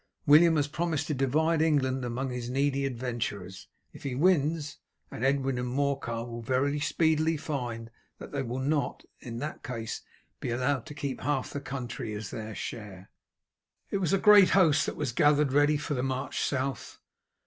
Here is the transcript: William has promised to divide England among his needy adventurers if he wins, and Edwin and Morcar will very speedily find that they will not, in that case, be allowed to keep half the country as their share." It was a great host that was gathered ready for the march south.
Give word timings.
William 0.25 0.55
has 0.55 0.67
promised 0.67 1.05
to 1.05 1.13
divide 1.13 1.61
England 1.61 2.03
among 2.03 2.31
his 2.31 2.49
needy 2.49 2.87
adventurers 2.87 3.67
if 3.93 4.01
he 4.01 4.15
wins, 4.15 4.79
and 5.11 5.23
Edwin 5.23 5.59
and 5.59 5.67
Morcar 5.69 6.25
will 6.25 6.41
very 6.41 6.79
speedily 6.79 7.37
find 7.37 7.91
that 8.17 8.31
they 8.31 8.41
will 8.41 8.57
not, 8.57 9.05
in 9.19 9.37
that 9.37 9.61
case, 9.61 10.01
be 10.39 10.49
allowed 10.49 10.87
to 10.87 10.95
keep 10.95 11.21
half 11.21 11.53
the 11.53 11.61
country 11.61 12.15
as 12.15 12.31
their 12.31 12.55
share." 12.55 13.11
It 13.91 13.97
was 13.99 14.11
a 14.11 14.17
great 14.17 14.49
host 14.57 14.87
that 14.87 14.95
was 14.97 15.11
gathered 15.11 15.53
ready 15.53 15.77
for 15.77 15.93
the 15.93 16.01
march 16.01 16.41
south. 16.41 16.97